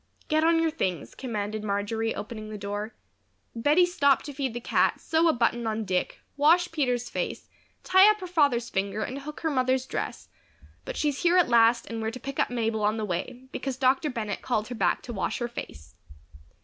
"Get 0.29 0.43
on 0.43 0.59
your 0.59 0.71
things," 0.71 1.13
commanded 1.13 1.63
Marjory, 1.63 2.15
opening 2.15 2.49
the 2.49 2.57
door. 2.57 2.95
"Bettie 3.55 3.85
stopped 3.85 4.25
to 4.25 4.33
feed 4.33 4.55
the 4.55 4.59
cat, 4.59 4.99
sew 4.99 5.27
a 5.27 5.31
button 5.31 5.67
on 5.67 5.85
Dick, 5.85 6.21
wash 6.37 6.71
Peter's 6.71 7.07
face, 7.07 7.51
tie 7.83 8.09
up 8.09 8.19
her 8.19 8.25
father's 8.25 8.67
finger 8.67 9.03
and 9.03 9.19
hook 9.19 9.41
her 9.41 9.51
mother's 9.51 9.85
dress, 9.85 10.27
but 10.85 10.97
she's 10.97 11.21
here 11.21 11.37
at 11.37 11.49
last 11.49 11.85
and 11.85 12.01
we're 12.01 12.09
to 12.09 12.19
pick 12.19 12.39
up 12.39 12.49
Mabel 12.49 12.81
on 12.83 12.97
the 12.97 13.05
way 13.05 13.43
because 13.51 13.77
Dr. 13.77 14.09
Bennett 14.09 14.41
called 14.41 14.69
her 14.69 14.75
back 14.75 15.03
to 15.03 15.13
wash 15.13 15.37
her 15.37 15.47
face." 15.47 15.93